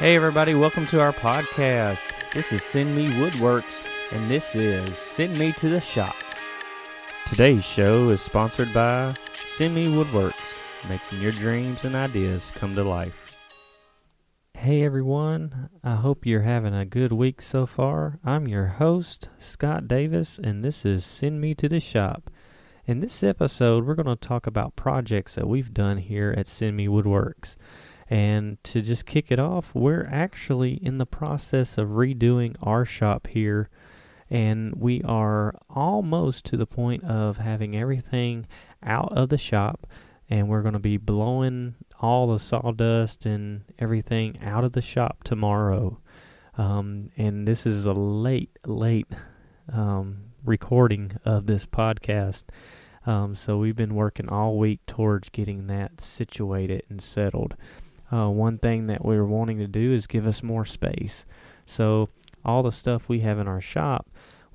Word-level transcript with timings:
Hey, 0.00 0.16
everybody, 0.16 0.54
welcome 0.54 0.86
to 0.86 1.00
our 1.02 1.12
podcast. 1.12 2.32
This 2.32 2.54
is 2.54 2.62
Send 2.62 2.96
Me 2.96 3.04
Woodworks, 3.04 4.16
and 4.16 4.30
this 4.30 4.54
is 4.54 4.96
Send 4.96 5.38
Me 5.38 5.52
to 5.52 5.68
the 5.68 5.78
Shop. 5.82 6.14
Today's 7.28 7.62
show 7.62 8.04
is 8.04 8.22
sponsored 8.22 8.72
by 8.72 9.10
Send 9.10 9.74
Me 9.74 9.88
Woodworks, 9.88 10.88
making 10.88 11.20
your 11.20 11.32
dreams 11.32 11.84
and 11.84 11.94
ideas 11.94 12.50
come 12.56 12.74
to 12.76 12.82
life. 12.82 13.52
Hey, 14.54 14.84
everyone, 14.84 15.68
I 15.84 15.96
hope 15.96 16.24
you're 16.24 16.40
having 16.40 16.72
a 16.74 16.86
good 16.86 17.12
week 17.12 17.42
so 17.42 17.66
far. 17.66 18.18
I'm 18.24 18.48
your 18.48 18.68
host, 18.68 19.28
Scott 19.38 19.86
Davis, 19.86 20.40
and 20.42 20.64
this 20.64 20.86
is 20.86 21.04
Send 21.04 21.42
Me 21.42 21.54
to 21.56 21.68
the 21.68 21.78
Shop. 21.78 22.30
In 22.86 23.00
this 23.00 23.22
episode, 23.22 23.84
we're 23.84 23.96
going 23.96 24.06
to 24.06 24.16
talk 24.16 24.46
about 24.46 24.76
projects 24.76 25.34
that 25.34 25.46
we've 25.46 25.74
done 25.74 25.98
here 25.98 26.34
at 26.38 26.48
Send 26.48 26.78
Me 26.78 26.86
Woodworks. 26.86 27.56
And 28.10 28.62
to 28.64 28.82
just 28.82 29.06
kick 29.06 29.30
it 29.30 29.38
off, 29.38 29.72
we're 29.72 30.08
actually 30.10 30.74
in 30.84 30.98
the 30.98 31.06
process 31.06 31.78
of 31.78 31.90
redoing 31.90 32.56
our 32.60 32.84
shop 32.84 33.28
here. 33.28 33.70
And 34.28 34.74
we 34.74 35.00
are 35.04 35.54
almost 35.70 36.44
to 36.46 36.56
the 36.56 36.66
point 36.66 37.04
of 37.04 37.38
having 37.38 37.76
everything 37.76 38.46
out 38.82 39.16
of 39.16 39.28
the 39.28 39.38
shop. 39.38 39.86
And 40.28 40.48
we're 40.48 40.62
going 40.62 40.74
to 40.74 40.80
be 40.80 40.96
blowing 40.96 41.76
all 42.00 42.26
the 42.26 42.40
sawdust 42.40 43.26
and 43.26 43.62
everything 43.78 44.40
out 44.42 44.64
of 44.64 44.72
the 44.72 44.82
shop 44.82 45.22
tomorrow. 45.22 46.00
Um, 46.58 47.10
and 47.16 47.46
this 47.46 47.64
is 47.64 47.86
a 47.86 47.92
late, 47.92 48.50
late 48.66 49.06
um, 49.72 50.32
recording 50.44 51.12
of 51.24 51.46
this 51.46 51.64
podcast. 51.64 52.44
Um, 53.06 53.34
so 53.34 53.56
we've 53.56 53.76
been 53.76 53.94
working 53.94 54.28
all 54.28 54.58
week 54.58 54.80
towards 54.86 55.28
getting 55.28 55.68
that 55.68 56.00
situated 56.00 56.82
and 56.88 57.00
settled. 57.00 57.56
Uh, 58.12 58.28
one 58.28 58.58
thing 58.58 58.86
that 58.88 59.04
we 59.04 59.16
are 59.16 59.26
wanting 59.26 59.58
to 59.58 59.66
do 59.66 59.92
is 59.92 60.06
give 60.06 60.26
us 60.26 60.42
more 60.42 60.64
space. 60.64 61.24
So 61.64 62.08
all 62.44 62.62
the 62.62 62.72
stuff 62.72 63.08
we 63.08 63.20
have 63.20 63.38
in 63.38 63.46
our 63.46 63.60
shop, 63.60 64.08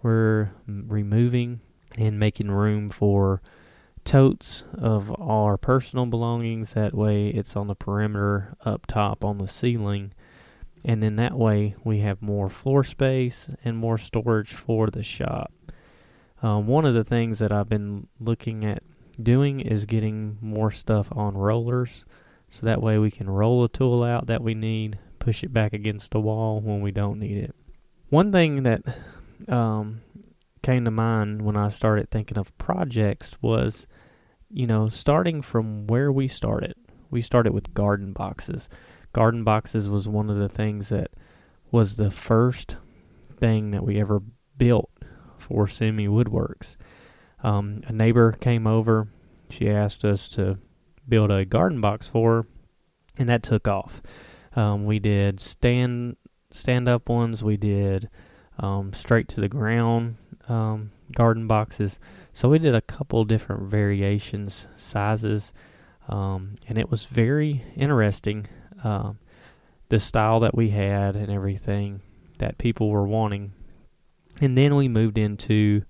we're 0.03 0.51
removing 0.67 1.61
and 1.97 2.19
making 2.19 2.51
room 2.51 2.89
for 2.89 3.41
totes 4.03 4.63
of 4.77 5.13
our 5.19 5.57
personal 5.57 6.05
belongings. 6.05 6.73
That 6.73 6.93
way, 6.93 7.27
it's 7.27 7.55
on 7.55 7.67
the 7.67 7.75
perimeter 7.75 8.55
up 8.65 8.85
top 8.87 9.23
on 9.23 9.37
the 9.37 9.47
ceiling. 9.47 10.13
And 10.83 11.01
then 11.01 11.15
that 11.15 11.37
way, 11.37 11.75
we 11.83 11.99
have 11.99 12.21
more 12.21 12.49
floor 12.49 12.83
space 12.83 13.49
and 13.63 13.77
more 13.77 13.97
storage 13.97 14.53
for 14.53 14.87
the 14.87 15.01
shop. 15.01 15.51
Um, 16.43 16.67
one 16.67 16.85
of 16.85 16.93
the 16.93 17.03
things 17.03 17.39
that 17.39 17.51
I've 17.51 17.69
been 17.69 18.07
looking 18.19 18.63
at 18.63 18.83
doing 19.21 19.61
is 19.61 19.85
getting 19.85 20.37
more 20.41 20.69
stuff 20.69 21.09
on 21.15 21.35
rollers 21.35 22.03
so 22.55 22.65
that 22.65 22.81
way 22.81 22.97
we 22.97 23.11
can 23.11 23.29
roll 23.29 23.65
a 23.65 23.69
tool 23.69 24.01
out 24.01 24.27
that 24.27 24.41
we 24.41 24.53
need, 24.53 24.97
push 25.19 25.43
it 25.43 25.51
back 25.51 25.73
against 25.73 26.11
the 26.11 26.21
wall 26.21 26.61
when 26.61 26.79
we 26.79 26.89
don't 26.89 27.19
need 27.19 27.37
it. 27.37 27.53
One 28.07 28.31
thing 28.31 28.63
that 28.63 28.81
um, 29.49 29.99
came 30.63 30.85
to 30.85 30.91
mind 30.91 31.41
when 31.41 31.57
I 31.57 31.67
started 31.67 32.09
thinking 32.09 32.37
of 32.37 32.57
projects 32.57 33.35
was, 33.41 33.87
you 34.49 34.65
know, 34.67 34.87
starting 34.87 35.41
from 35.41 35.85
where 35.87 36.09
we 36.09 36.29
started. 36.29 36.75
We 37.11 37.21
started 37.21 37.51
with 37.51 37.73
garden 37.73 38.13
boxes. 38.13 38.69
Garden 39.11 39.43
boxes 39.43 39.89
was 39.89 40.07
one 40.07 40.29
of 40.29 40.37
the 40.37 40.47
things 40.47 40.87
that 40.87 41.11
was 41.71 41.97
the 41.97 42.09
first 42.09 42.77
thing 43.35 43.71
that 43.71 43.83
we 43.83 43.99
ever 43.99 44.21
built 44.57 44.91
for 45.37 45.67
Send 45.67 45.97
Me 45.97 46.07
Woodworks. 46.07 46.77
Um, 47.43 47.81
a 47.85 47.91
neighbor 47.91 48.31
came 48.31 48.65
over. 48.65 49.09
She 49.49 49.69
asked 49.69 50.05
us 50.05 50.29
to 50.29 50.57
build 51.07 51.31
a 51.31 51.45
garden 51.45 51.81
box 51.81 52.07
for, 52.07 52.47
and 53.17 53.29
that 53.29 53.43
took 53.43 53.67
off. 53.67 54.01
Um, 54.55 54.85
we 54.85 54.99
did 54.99 55.39
stand 55.39 56.17
stand 56.51 56.87
up 56.87 57.09
ones. 57.09 57.43
We 57.43 57.57
did 57.57 58.09
um, 58.57 58.93
straight 58.93 59.27
to 59.29 59.41
the 59.41 59.49
ground 59.49 60.15
um, 60.47 60.91
garden 61.11 61.47
boxes. 61.47 61.99
So 62.33 62.49
we 62.49 62.59
did 62.59 62.75
a 62.75 62.81
couple 62.81 63.23
different 63.25 63.63
variations, 63.63 64.67
sizes, 64.75 65.53
um, 66.07 66.55
and 66.67 66.77
it 66.77 66.89
was 66.89 67.05
very 67.05 67.63
interesting. 67.75 68.47
Um, 68.83 69.19
the 69.89 69.99
style 69.99 70.39
that 70.41 70.55
we 70.55 70.69
had 70.69 71.15
and 71.15 71.31
everything 71.31 72.01
that 72.39 72.57
people 72.57 72.89
were 72.89 73.07
wanting, 73.07 73.53
and 74.41 74.57
then 74.57 74.75
we 74.75 74.87
moved 74.87 75.17
into 75.17 75.83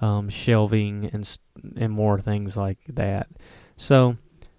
um, 0.00 0.28
shelving 0.28 1.10
and 1.12 1.38
and 1.76 1.92
more 1.92 2.20
things 2.20 2.56
like 2.56 2.78
that. 2.88 3.28
So 3.76 4.16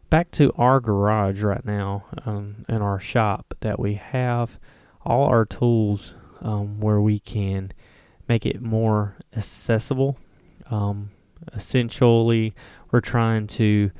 back 0.10 0.32
to 0.32 0.52
our 0.58 0.80
garage 0.80 1.44
right 1.44 1.66
now 1.66 2.06
um, 2.26 2.66
in 2.68 2.82
our 2.82 3.00
shop 3.00 3.54
that 3.62 3.80
we 3.80 3.96
have 3.96 4.60
all 5.06 5.26
our 5.26 5.46
tools 5.46 6.16
um, 6.42 6.80
where 6.80 7.00
we 7.00 7.20
can 7.20 7.72
make 8.28 8.46
it 8.46 8.62
more 8.62 9.18
accessible. 9.36 10.18
Um, 10.70 11.12
essentially, 11.54 12.54
we're 12.92 13.02
trying 13.02 13.48
to 13.48 13.92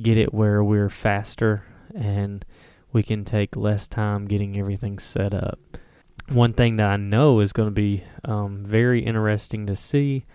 get 0.00 0.16
it 0.16 0.32
where 0.32 0.62
we're 0.62 0.90
faster 0.90 1.64
and 1.94 2.44
we 2.92 3.02
can 3.02 3.24
take 3.24 3.56
less 3.56 3.88
time 3.88 4.26
getting 4.26 4.58
everything 4.58 4.98
set 4.98 5.34
up. 5.34 5.58
One 6.28 6.52
thing 6.52 6.76
that 6.76 6.88
I 6.88 6.96
know 6.96 7.40
is 7.40 7.52
going 7.52 7.68
to 7.68 7.74
be 7.74 8.04
um, 8.24 8.62
very 8.62 9.04
interesting 9.04 9.66
to 9.66 9.76
see 9.76 10.26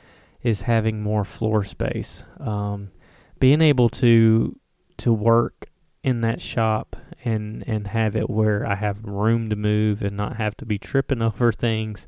is 0.42 0.64
having 0.64 1.02
more 1.02 1.24
floor 1.24 1.64
space. 1.64 2.24
Um, 2.40 2.92
being 3.40 3.62
able 3.62 3.90
to 3.90 4.60
to 4.98 5.14
work 5.14 5.70
in 6.04 6.22
that 6.22 6.42
shop 6.42 6.96
and 7.24 7.64
and 7.66 7.88
have 7.88 8.16
it 8.16 8.30
where 8.30 8.66
I 8.66 8.76
have 8.76 9.06
room 9.06 9.50
to 9.50 9.56
move 9.56 10.02
and 10.02 10.18
not 10.18 10.36
have 10.36 10.56
to 10.58 10.66
be 10.66 10.78
tripping 10.78 11.22
over 11.22 11.52
things. 11.52 12.06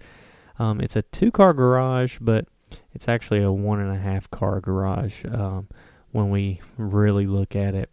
Um, 0.60 0.80
it's 0.80 0.96
a 0.96 1.02
two 1.02 1.32
car 1.32 1.54
garage, 1.54 2.18
but 2.22 2.48
it's 2.94 3.08
actually 3.08 3.42
a 3.42 3.52
one 3.52 3.80
and 3.80 3.92
a 3.92 4.00
half 4.00 4.30
car 4.30 4.60
garage 4.60 5.26
um, 5.26 5.68
when 6.12 6.30
we 6.30 6.62
really 6.78 7.28
look 7.28 7.56
at 7.56 7.76
it. 7.76 7.90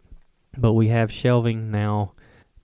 But 0.57 0.73
we 0.73 0.89
have 0.89 1.11
shelving 1.11 1.71
now 1.71 2.13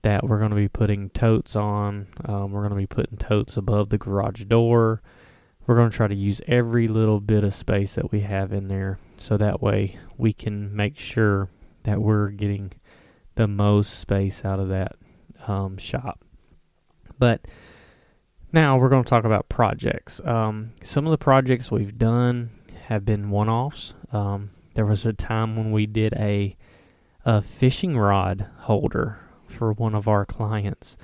that 0.02 0.24
we're 0.24 0.38
going 0.38 0.50
to 0.50 0.56
be 0.56 0.68
putting 0.68 1.10
totes 1.10 1.54
on. 1.54 2.06
Um, 2.24 2.52
we're 2.52 2.62
going 2.62 2.70
to 2.70 2.76
be 2.76 2.86
putting 2.86 3.18
totes 3.18 3.56
above 3.56 3.90
the 3.90 3.98
garage 3.98 4.44
door. 4.44 5.02
We're 5.66 5.76
going 5.76 5.90
to 5.90 5.96
try 5.96 6.08
to 6.08 6.14
use 6.14 6.40
every 6.46 6.88
little 6.88 7.20
bit 7.20 7.44
of 7.44 7.54
space 7.54 7.94
that 7.94 8.10
we 8.10 8.20
have 8.20 8.52
in 8.52 8.68
there 8.68 8.98
so 9.18 9.36
that 9.36 9.60
way 9.60 9.98
we 10.16 10.32
can 10.32 10.74
make 10.74 10.98
sure 10.98 11.48
that 11.84 12.00
we're 12.00 12.30
getting 12.30 12.72
the 13.34 13.48
most 13.48 13.98
space 13.98 14.44
out 14.44 14.60
of 14.60 14.68
that 14.68 14.96
um, 15.46 15.76
shop. 15.76 16.24
But 17.18 17.46
now 18.52 18.78
we're 18.78 18.88
going 18.88 19.04
to 19.04 19.08
talk 19.08 19.24
about 19.24 19.48
projects. 19.48 20.20
Um, 20.24 20.72
some 20.82 21.06
of 21.06 21.10
the 21.10 21.18
projects 21.18 21.70
we've 21.70 21.96
done 21.96 22.50
have 22.86 23.04
been 23.04 23.30
one 23.30 23.48
offs. 23.48 23.94
Um, 24.12 24.50
there 24.74 24.86
was 24.86 25.06
a 25.06 25.12
time 25.12 25.56
when 25.56 25.72
we 25.72 25.86
did 25.86 26.12
a, 26.14 26.56
a 27.24 27.42
fishing 27.42 27.96
rod 27.96 28.46
holder 28.58 29.20
for 29.46 29.72
one 29.72 29.94
of 29.94 30.08
our 30.08 30.24
clients. 30.24 30.96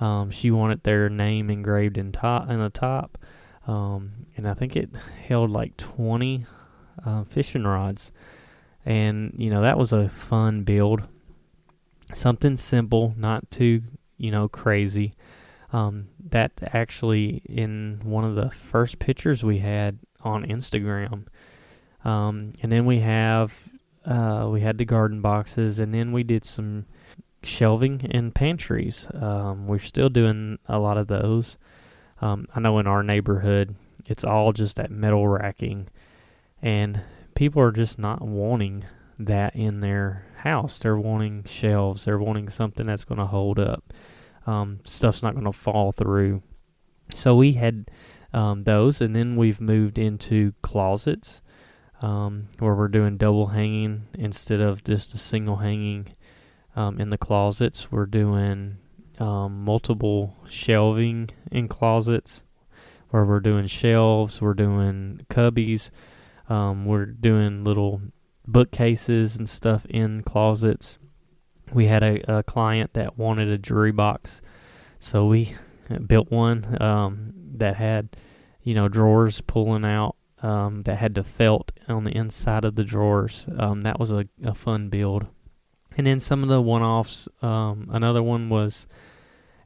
Um, 0.00 0.30
she 0.30 0.50
wanted 0.50 0.82
their 0.82 1.08
name 1.08 1.50
engraved 1.50 1.98
in 1.98 2.12
top 2.12 2.48
in 2.48 2.60
the 2.60 2.70
top, 2.70 3.18
um, 3.66 4.26
and 4.36 4.48
I 4.48 4.54
think 4.54 4.76
it 4.76 4.90
held 5.26 5.50
like 5.50 5.76
20 5.76 6.46
uh, 7.04 7.24
fishing 7.24 7.64
rods 7.64 8.12
and 8.88 9.34
you 9.36 9.50
know 9.50 9.62
that 9.62 9.78
was 9.78 9.92
a 9.92 10.08
fun 10.08 10.64
build. 10.64 11.02
Something 12.14 12.56
simple 12.56 13.14
not 13.16 13.50
too 13.50 13.82
you 14.16 14.30
know 14.30 14.48
crazy. 14.48 15.14
Um, 15.70 16.08
that 16.30 16.52
actually 16.72 17.42
in 17.44 18.00
one 18.02 18.24
of 18.24 18.34
the 18.34 18.48
first 18.48 18.98
pictures 18.98 19.44
we 19.44 19.58
had 19.58 19.98
on 20.22 20.46
instagram 20.46 21.26
um, 22.04 22.54
and 22.62 22.72
then 22.72 22.86
we 22.86 23.00
have 23.00 23.70
uh, 24.06 24.48
we 24.50 24.62
had 24.62 24.78
the 24.78 24.84
garden 24.84 25.20
boxes 25.20 25.78
and 25.78 25.92
then 25.92 26.12
we 26.12 26.22
did 26.22 26.44
some 26.44 26.86
shelving 27.42 28.08
and 28.10 28.34
pantries. 28.34 29.06
Um, 29.14 29.66
we're 29.66 29.78
still 29.78 30.08
doing 30.08 30.58
a 30.66 30.78
lot 30.78 30.96
of 30.96 31.08
those. 31.08 31.56
Um, 32.20 32.48
i 32.54 32.58
know 32.58 32.80
in 32.80 32.86
our 32.88 33.04
neighborhood 33.04 33.76
it's 34.04 34.24
all 34.24 34.52
just 34.52 34.76
that 34.76 34.90
metal 34.90 35.28
racking. 35.28 35.88
And 36.62 37.02
people 37.38 37.62
are 37.62 37.70
just 37.70 38.00
not 38.00 38.20
wanting 38.20 38.84
that 39.16 39.54
in 39.54 39.78
their 39.78 40.26
house. 40.38 40.76
They're 40.76 40.98
wanting 40.98 41.44
shelves. 41.44 42.04
They're 42.04 42.18
wanting 42.18 42.48
something 42.48 42.84
that's 42.84 43.04
going 43.04 43.20
to 43.20 43.26
hold 43.26 43.60
up. 43.60 43.94
Um, 44.44 44.80
stuff's 44.84 45.22
not 45.22 45.34
going 45.34 45.44
to 45.44 45.52
fall 45.52 45.92
through. 45.92 46.42
So 47.14 47.36
we 47.36 47.52
had 47.52 47.92
um, 48.32 48.64
those, 48.64 49.00
and 49.00 49.14
then 49.14 49.36
we've 49.36 49.60
moved 49.60 49.98
into 49.98 50.52
closets 50.62 51.40
um, 52.02 52.48
where 52.58 52.74
we're 52.74 52.88
doing 52.88 53.16
double 53.16 53.46
hanging 53.46 54.08
instead 54.14 54.60
of 54.60 54.82
just 54.82 55.14
a 55.14 55.18
single 55.18 55.58
hanging 55.58 56.08
um, 56.74 57.00
in 57.00 57.10
the 57.10 57.18
closets. 57.18 57.92
We're 57.92 58.06
doing 58.06 58.78
um, 59.20 59.64
multiple 59.64 60.36
shelving 60.48 61.30
in 61.52 61.68
closets 61.68 62.42
where 63.10 63.24
we're 63.24 63.38
doing 63.38 63.68
shelves, 63.68 64.42
we're 64.42 64.54
doing 64.54 65.24
cubbies 65.30 65.92
um, 66.48 66.84
we're 66.84 67.06
doing 67.06 67.64
little 67.64 68.00
bookcases 68.46 69.36
and 69.36 69.48
stuff 69.48 69.84
in 69.86 70.22
closets. 70.22 70.98
We 71.72 71.86
had 71.86 72.02
a, 72.02 72.38
a 72.38 72.42
client 72.42 72.94
that 72.94 73.18
wanted 73.18 73.48
a 73.48 73.58
jewelry 73.58 73.92
box 73.92 74.40
So 74.98 75.26
we 75.26 75.54
built 76.06 76.30
one 76.30 76.80
um, 76.82 77.34
that 77.56 77.76
had, 77.76 78.16
you 78.62 78.74
know, 78.74 78.88
drawers 78.88 79.40
pulling 79.42 79.84
out 79.84 80.16
um, 80.42 80.82
that 80.84 80.96
had 80.96 81.14
the 81.14 81.24
felt 81.24 81.72
on 81.88 82.04
the 82.04 82.16
inside 82.16 82.64
of 82.64 82.76
the 82.76 82.84
drawers. 82.84 83.46
Um, 83.58 83.82
that 83.82 83.98
was 83.98 84.12
a, 84.12 84.26
a 84.42 84.54
fun 84.54 84.88
build. 84.88 85.26
And 85.96 86.06
then 86.06 86.20
some 86.20 86.42
of 86.42 86.48
the 86.48 86.62
one 86.62 86.82
offs, 86.82 87.28
um, 87.42 87.88
another 87.92 88.22
one 88.22 88.48
was 88.48 88.86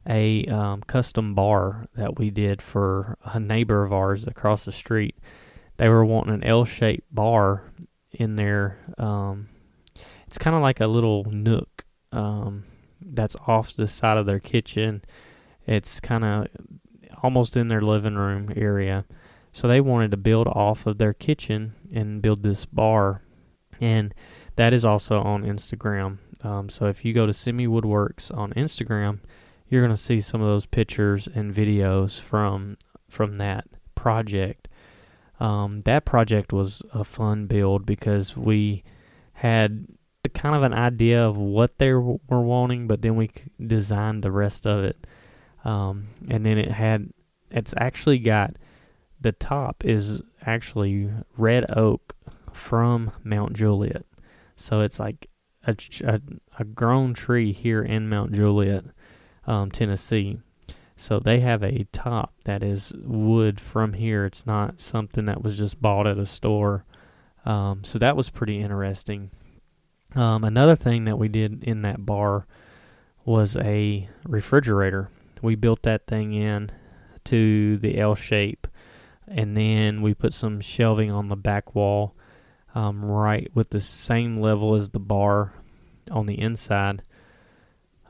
a 0.07 0.45
um, 0.45 0.81
custom 0.81 1.35
bar 1.35 1.87
that 1.95 2.17
we 2.17 2.29
did 2.29 2.61
for 2.61 3.17
a 3.23 3.39
neighbor 3.39 3.83
of 3.83 3.93
ours 3.93 4.25
across 4.27 4.65
the 4.65 4.71
street. 4.71 5.15
They 5.77 5.89
were 5.89 6.05
wanting 6.05 6.35
an 6.35 6.43
L 6.43 6.65
shaped 6.65 7.13
bar 7.13 7.71
in 8.11 8.35
there. 8.35 8.77
Um, 8.97 9.49
it's 10.27 10.37
kind 10.37 10.55
of 10.55 10.61
like 10.61 10.79
a 10.79 10.87
little 10.87 11.25
nook 11.25 11.85
um, 12.11 12.65
that's 13.01 13.35
off 13.47 13.75
the 13.75 13.87
side 13.87 14.17
of 14.17 14.25
their 14.25 14.39
kitchen. 14.39 15.03
It's 15.65 15.99
kind 15.99 16.23
of 16.23 16.47
almost 17.21 17.57
in 17.57 17.67
their 17.67 17.81
living 17.81 18.15
room 18.15 18.51
area. 18.55 19.05
So 19.51 19.67
they 19.67 19.81
wanted 19.81 20.11
to 20.11 20.17
build 20.17 20.47
off 20.47 20.85
of 20.85 20.97
their 20.97 21.13
kitchen 21.13 21.73
and 21.93 22.21
build 22.21 22.43
this 22.43 22.65
bar. 22.65 23.21
And 23.79 24.13
that 24.55 24.73
is 24.73 24.83
also 24.83 25.21
on 25.21 25.43
Instagram. 25.43 26.17
Um, 26.43 26.69
so 26.69 26.87
if 26.87 27.05
you 27.05 27.13
go 27.13 27.25
to 27.25 27.33
Send 27.33 27.57
Me 27.57 27.67
Woodworks 27.67 28.35
on 28.35 28.53
Instagram, 28.53 29.19
you're 29.69 29.81
going 29.81 29.95
to 29.95 30.01
see 30.01 30.19
some 30.19 30.41
of 30.41 30.47
those 30.47 30.65
pictures 30.65 31.27
and 31.27 31.53
videos 31.53 32.19
from 32.19 32.77
from 33.09 33.37
that 33.37 33.65
project. 33.95 34.67
Um, 35.43 35.81
that 35.81 36.05
project 36.05 36.53
was 36.53 36.81
a 36.93 37.03
fun 37.03 37.47
build 37.47 37.85
because 37.85 38.37
we 38.37 38.81
had 39.33 39.87
kind 40.33 40.55
of 40.55 40.63
an 40.63 40.73
idea 40.73 41.21
of 41.21 41.35
what 41.35 41.79
they 41.79 41.91
were 41.91 42.17
wanting, 42.29 42.87
but 42.87 43.01
then 43.01 43.17
we 43.17 43.29
designed 43.59 44.23
the 44.23 44.31
rest 44.31 44.65
of 44.65 44.85
it. 44.85 45.05
Um, 45.65 46.07
and 46.29 46.45
then 46.45 46.57
it 46.57 46.71
had, 46.71 47.09
it's 47.51 47.73
actually 47.75 48.19
got, 48.19 48.55
the 49.19 49.33
top 49.33 49.83
is 49.83 50.21
actually 50.45 51.09
red 51.35 51.65
oak 51.75 52.15
from 52.53 53.11
Mount 53.21 53.51
Juliet. 53.51 54.05
So 54.55 54.79
it's 54.79 54.97
like 54.97 55.27
a, 55.67 55.75
a, 56.05 56.21
a 56.57 56.63
grown 56.63 57.13
tree 57.13 57.51
here 57.51 57.83
in 57.83 58.07
Mount 58.07 58.31
Juliet, 58.31 58.85
um, 59.45 59.71
Tennessee. 59.71 60.39
So 60.95 61.19
they 61.19 61.39
have 61.39 61.63
a 61.63 61.85
top 61.91 62.33
that 62.45 62.63
is 62.63 62.93
wood 62.95 63.59
from 63.59 63.93
here. 63.93 64.25
It's 64.25 64.45
not 64.45 64.79
something 64.79 65.25
that 65.25 65.43
was 65.43 65.57
just 65.57 65.81
bought 65.81 66.07
at 66.07 66.17
a 66.17 66.25
store. 66.25 66.85
Um, 67.45 67.83
so 67.83 67.99
that 67.99 68.15
was 68.15 68.29
pretty 68.29 68.61
interesting. 68.61 69.31
Um, 70.15 70.43
another 70.43 70.75
thing 70.75 71.05
that 71.05 71.17
we 71.17 71.27
did 71.27 71.63
in 71.63 71.81
that 71.81 72.05
bar 72.05 72.45
was 73.25 73.57
a 73.57 74.07
refrigerator. 74.25 75.09
We 75.41 75.55
built 75.55 75.83
that 75.83 76.07
thing 76.07 76.33
in 76.33 76.71
to 77.25 77.77
the 77.77 77.97
L 77.97 78.15
shape, 78.15 78.67
and 79.27 79.57
then 79.57 80.01
we 80.01 80.13
put 80.13 80.33
some 80.33 80.61
shelving 80.61 81.09
on 81.09 81.29
the 81.29 81.35
back 81.35 81.73
wall, 81.73 82.15
um, 82.75 83.03
right 83.03 83.49
with 83.53 83.71
the 83.71 83.81
same 83.81 84.37
level 84.37 84.75
as 84.75 84.89
the 84.89 84.99
bar 84.99 85.53
on 86.11 86.27
the 86.27 86.39
inside. 86.39 87.01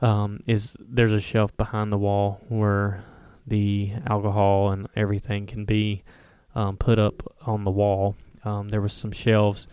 Um, 0.04 0.40
is 0.46 0.76
there's 0.78 1.14
a 1.14 1.20
shelf 1.20 1.56
behind 1.56 1.90
the 1.90 1.96
wall 1.96 2.42
where 2.48 3.04
the 3.46 3.92
alcohol 4.06 4.70
and 4.70 4.86
everything 4.94 5.46
can 5.46 5.64
be 5.64 6.04
um, 6.54 6.76
put 6.76 6.98
up 6.98 7.22
on 7.46 7.64
the 7.64 7.70
wall. 7.70 8.14
Um, 8.44 8.68
there 8.68 8.82
was 8.82 8.92
some 8.92 9.12
shelves 9.12 9.66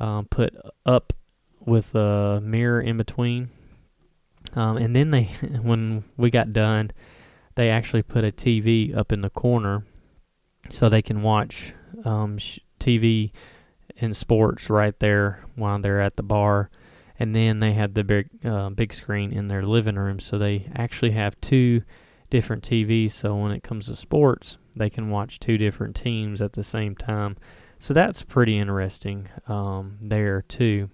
um, 0.00 0.26
put 0.26 0.52
up 0.84 1.12
with 1.60 1.94
a 1.94 2.40
mirror 2.42 2.80
in 2.80 2.96
between. 2.96 3.50
Um, 4.54 4.76
and 4.76 4.96
then 4.96 5.12
they, 5.12 5.24
when 5.62 6.04
we 6.16 6.28
got 6.28 6.52
done, 6.52 6.90
they 7.54 7.70
actually 7.70 8.02
put 8.02 8.24
a 8.24 8.32
TV 8.32 8.96
up 8.96 9.12
in 9.12 9.20
the 9.20 9.30
corner 9.30 9.84
so 10.70 10.88
they 10.88 11.02
can 11.02 11.22
watch 11.22 11.72
um, 12.04 12.38
sh- 12.38 12.60
TV 12.80 13.30
and 14.00 14.16
sports 14.16 14.68
right 14.68 14.98
there 14.98 15.44
while 15.54 15.78
they're 15.78 16.00
at 16.00 16.16
the 16.16 16.22
bar. 16.22 16.70
And 17.22 17.34
then 17.34 17.60
they 17.60 17.72
had 17.72 17.94
the 17.94 18.04
big 18.04 18.28
uh, 18.44 18.70
big 18.70 18.92
screen 18.92 19.32
in 19.32 19.48
their 19.48 19.62
living 19.62 19.96
room, 19.96 20.18
so 20.18 20.38
they 20.38 20.70
actually 20.74 21.12
have 21.12 21.40
two 21.40 21.82
different 22.30 22.64
TVs. 22.64 23.12
So 23.12 23.36
when 23.36 23.52
it 23.52 23.62
comes 23.62 23.86
to 23.86 23.96
sports, 23.96 24.58
they 24.74 24.90
can 24.90 25.10
watch 25.10 25.38
two 25.38 25.58
different 25.58 25.94
teams 25.94 26.42
at 26.42 26.54
the 26.54 26.64
same 26.64 26.96
time. 26.96 27.36
So 27.78 27.94
that's 27.94 28.22
pretty 28.22 28.58
interesting 28.58 29.28
um, 29.46 29.98
there 30.00 30.42
too 30.42 30.90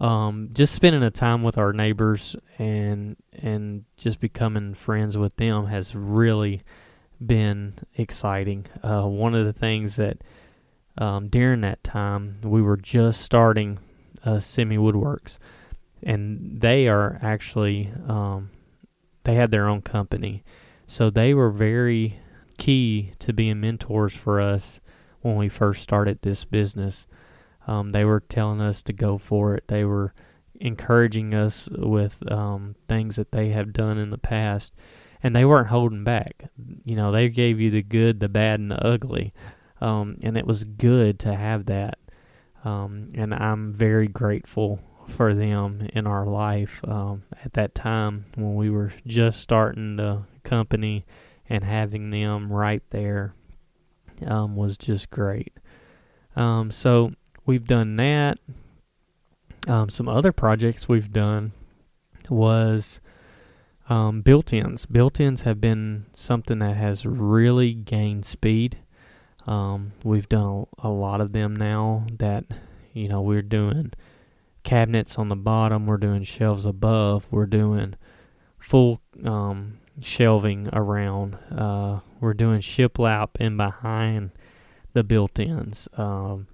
um, 0.00 0.48
just 0.52 0.74
spending 0.74 1.02
a 1.02 1.10
time 1.10 1.42
with 1.42 1.58
our 1.58 1.72
neighbors 1.72 2.34
and 2.58 3.16
and 3.34 3.84
just 3.96 4.18
becoming 4.18 4.74
friends 4.74 5.18
with 5.18 5.36
them 5.36 5.66
has 5.66 5.94
really 5.94 6.62
been 7.24 7.74
exciting. 7.96 8.66
Uh, 8.82 9.02
one 9.02 9.34
of 9.34 9.44
the 9.44 9.52
things 9.52 9.96
that 9.96 10.22
um, 10.96 11.28
during 11.28 11.60
that 11.60 11.84
time 11.84 12.38
we 12.42 12.62
were 12.62 12.78
just 12.78 13.20
starting 13.20 13.78
uh, 14.24 14.40
Send 14.40 14.70
Me 14.70 14.76
Woodworks, 14.76 15.38
and 16.02 16.60
they 16.60 16.88
are 16.88 17.18
actually 17.22 17.92
um, 18.08 18.50
they 19.24 19.34
had 19.34 19.50
their 19.50 19.68
own 19.68 19.82
company, 19.82 20.42
so 20.86 21.10
they 21.10 21.34
were 21.34 21.50
very 21.50 22.20
key 22.58 23.12
to 23.18 23.32
being 23.32 23.60
mentors 23.60 24.14
for 24.14 24.40
us 24.40 24.80
when 25.22 25.36
we 25.36 25.48
first 25.48 25.82
started 25.82 26.18
this 26.22 26.44
business. 26.44 27.06
Um, 27.66 27.90
they 27.90 28.04
were 28.04 28.20
telling 28.20 28.60
us 28.60 28.82
to 28.84 28.92
go 28.92 29.18
for 29.18 29.54
it. 29.54 29.64
They 29.68 29.84
were 29.84 30.12
encouraging 30.60 31.34
us 31.34 31.68
with 31.70 32.22
um, 32.30 32.74
things 32.88 33.16
that 33.16 33.32
they 33.32 33.50
have 33.50 33.72
done 33.72 33.98
in 33.98 34.10
the 34.10 34.18
past, 34.18 34.72
and 35.22 35.34
they 35.34 35.44
weren't 35.44 35.68
holding 35.68 36.04
back. 36.04 36.50
You 36.84 36.96
know, 36.96 37.12
they 37.12 37.28
gave 37.28 37.60
you 37.60 37.70
the 37.70 37.82
good, 37.82 38.20
the 38.20 38.28
bad, 38.28 38.60
and 38.60 38.70
the 38.70 38.84
ugly, 38.84 39.32
um, 39.80 40.18
and 40.22 40.36
it 40.36 40.46
was 40.46 40.64
good 40.64 41.18
to 41.20 41.34
have 41.34 41.66
that. 41.66 41.98
Um, 42.64 43.12
and 43.14 43.34
I'm 43.34 43.72
very 43.72 44.06
grateful 44.06 44.80
for 45.08 45.34
them 45.34 45.88
in 45.92 46.06
our 46.06 46.26
life 46.26 46.80
um, 46.86 47.24
at 47.44 47.54
that 47.54 47.74
time 47.74 48.26
when 48.36 48.54
we 48.54 48.70
were 48.70 48.92
just 49.06 49.40
starting 49.40 49.96
the 49.96 50.22
company 50.44 51.04
and 51.48 51.64
having 51.64 52.10
them 52.10 52.52
right 52.52 52.82
there 52.90 53.34
um, 54.26 54.56
was 54.56 54.78
just 54.78 55.10
great. 55.10 55.52
Um, 56.36 56.70
so 56.70 57.12
we've 57.44 57.66
done 57.66 57.96
that. 57.96 58.38
Um, 59.66 59.90
some 59.90 60.08
other 60.08 60.32
projects 60.32 60.88
we've 60.88 61.12
done 61.12 61.52
was 62.28 63.00
um, 63.88 64.22
built-ins. 64.22 64.86
Built-ins 64.86 65.42
have 65.42 65.60
been 65.60 66.06
something 66.14 66.60
that 66.60 66.76
has 66.76 67.04
really 67.04 67.74
gained 67.74 68.24
speed. 68.24 68.78
Um, 69.46 69.92
we've 70.04 70.28
done 70.28 70.66
a, 70.82 70.88
a 70.88 70.90
lot 70.90 71.20
of 71.20 71.32
them 71.32 71.54
now. 71.54 72.04
That 72.18 72.44
you 72.92 73.08
know 73.08 73.20
we're 73.20 73.42
doing 73.42 73.92
cabinets 74.62 75.18
on 75.18 75.28
the 75.28 75.36
bottom. 75.36 75.86
We're 75.86 75.96
doing 75.96 76.24
shelves 76.24 76.66
above. 76.66 77.26
We're 77.30 77.46
doing 77.46 77.94
full 78.58 79.00
um, 79.24 79.78
shelving 80.00 80.68
around. 80.72 81.36
Uh, 81.50 82.00
we're 82.20 82.34
doing 82.34 82.60
shiplap 82.60 83.30
in 83.40 83.56
behind 83.56 84.30
the 84.92 85.04
built-ins. 85.04 85.88
Um, 85.96 86.46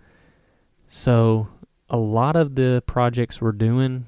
so 0.86 1.48
a 1.88 1.96
lot 1.96 2.36
of 2.36 2.54
the 2.54 2.82
projects 2.86 3.40
we're 3.40 3.52
doing, 3.52 4.06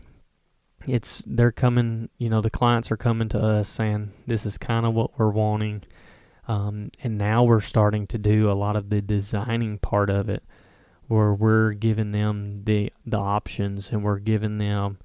it's 0.86 1.22
they're 1.26 1.52
coming. 1.52 2.08
You 2.18 2.30
know, 2.30 2.40
the 2.40 2.50
clients 2.50 2.90
are 2.90 2.96
coming 2.96 3.28
to 3.30 3.38
us 3.38 3.68
saying 3.68 4.10
this 4.26 4.46
is 4.46 4.58
kind 4.58 4.86
of 4.86 4.94
what 4.94 5.18
we're 5.18 5.30
wanting, 5.30 5.82
um, 6.48 6.90
and 7.02 7.16
now 7.16 7.44
we're 7.44 7.60
starting 7.60 8.06
to 8.08 8.18
do 8.18 8.50
a 8.50 8.54
lot 8.54 8.74
of 8.74 8.88
the 8.88 9.00
designing 9.00 9.78
part 9.78 10.10
of 10.10 10.28
it, 10.28 10.42
where 11.06 11.32
we're 11.32 11.72
giving 11.72 12.12
them 12.12 12.62
the 12.64 12.92
the 13.06 13.18
options 13.18 13.92
and 13.92 14.02
we're 14.02 14.18
giving 14.18 14.58
them 14.58 14.98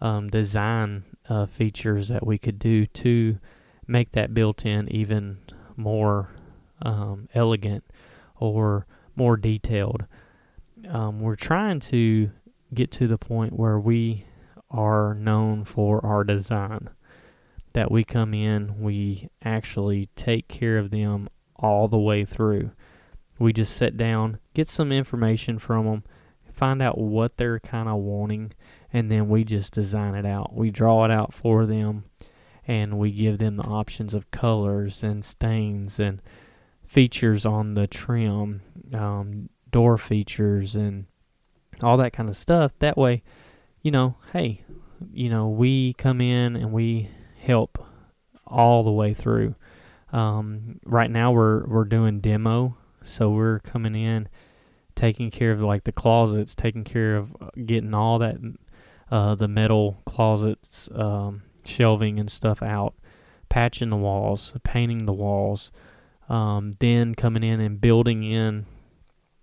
um, 0.00 0.28
design 0.28 1.04
uh, 1.28 1.46
features 1.46 2.08
that 2.08 2.26
we 2.26 2.38
could 2.38 2.58
do 2.58 2.86
to 2.86 3.38
make 3.86 4.10
that 4.10 4.34
built-in 4.34 4.88
even 4.92 5.38
more 5.76 6.30
um, 6.82 7.28
elegant 7.34 7.84
or 8.38 8.86
more 9.14 9.36
detailed 9.36 10.04
um, 10.88 11.20
we're 11.20 11.36
trying 11.36 11.80
to 11.80 12.30
get 12.74 12.90
to 12.92 13.06
the 13.06 13.18
point 13.18 13.52
where 13.52 13.78
we 13.78 14.26
are 14.70 15.14
known 15.14 15.64
for 15.64 16.04
our 16.04 16.24
design. 16.24 16.90
That 17.76 17.90
we 17.92 18.04
come 18.04 18.32
in, 18.32 18.80
we 18.80 19.28
actually 19.44 20.08
take 20.16 20.48
care 20.48 20.78
of 20.78 20.90
them 20.90 21.28
all 21.56 21.88
the 21.88 21.98
way 21.98 22.24
through. 22.24 22.70
We 23.38 23.52
just 23.52 23.76
sit 23.76 23.98
down, 23.98 24.38
get 24.54 24.66
some 24.66 24.90
information 24.90 25.58
from 25.58 25.84
them, 25.84 26.02
find 26.50 26.80
out 26.80 26.96
what 26.96 27.36
they're 27.36 27.60
kind 27.60 27.86
of 27.86 27.96
wanting, 27.98 28.54
and 28.94 29.10
then 29.10 29.28
we 29.28 29.44
just 29.44 29.74
design 29.74 30.14
it 30.14 30.24
out. 30.24 30.54
We 30.54 30.70
draw 30.70 31.04
it 31.04 31.10
out 31.10 31.34
for 31.34 31.66
them, 31.66 32.04
and 32.66 32.96
we 32.98 33.12
give 33.12 33.36
them 33.36 33.58
the 33.58 33.64
options 33.64 34.14
of 34.14 34.30
colors 34.30 35.02
and 35.02 35.22
stains 35.22 36.00
and 36.00 36.22
features 36.86 37.44
on 37.44 37.74
the 37.74 37.86
trim, 37.86 38.62
um, 38.94 39.50
door 39.70 39.98
features 39.98 40.76
and 40.76 41.04
all 41.82 41.98
that 41.98 42.14
kind 42.14 42.30
of 42.30 42.38
stuff. 42.38 42.72
That 42.78 42.96
way, 42.96 43.22
you 43.82 43.90
know, 43.90 44.16
hey, 44.32 44.62
you 45.12 45.28
know, 45.28 45.46
we 45.50 45.92
come 45.92 46.22
in 46.22 46.56
and 46.56 46.72
we 46.72 47.10
help 47.46 47.78
all 48.46 48.82
the 48.82 48.90
way 48.92 49.14
through. 49.14 49.54
Um, 50.12 50.80
right 50.84 51.10
now 51.10 51.32
we're 51.32 51.66
we're 51.66 51.84
doing 51.84 52.20
demo, 52.20 52.76
so 53.02 53.30
we're 53.30 53.58
coming 53.60 53.94
in, 53.94 54.28
taking 54.94 55.30
care 55.30 55.52
of 55.52 55.60
like 55.60 55.84
the 55.84 55.92
closets, 55.92 56.54
taking 56.54 56.84
care 56.84 57.16
of 57.16 57.36
uh, 57.40 57.50
getting 57.64 57.94
all 57.94 58.18
that 58.18 58.36
uh, 59.10 59.34
the 59.34 59.48
metal 59.48 60.02
closets, 60.06 60.88
um, 60.94 61.42
shelving 61.64 62.18
and 62.18 62.30
stuff 62.30 62.62
out, 62.62 62.94
patching 63.48 63.90
the 63.90 63.96
walls, 63.96 64.54
painting 64.62 65.06
the 65.06 65.12
walls, 65.12 65.72
um, 66.28 66.76
then 66.78 67.14
coming 67.14 67.42
in 67.42 67.60
and 67.60 67.80
building 67.80 68.22
in 68.22 68.66